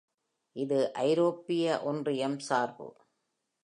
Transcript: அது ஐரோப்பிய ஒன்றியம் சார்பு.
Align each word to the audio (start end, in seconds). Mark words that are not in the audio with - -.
அது 0.55 0.79
ஐரோப்பிய 1.03 1.79
ஒன்றியம் 1.83 2.39
சார்பு. 2.49 2.89